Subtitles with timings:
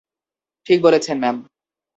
[0.65, 1.37] ঠিক বলেছেন, ম্যাম।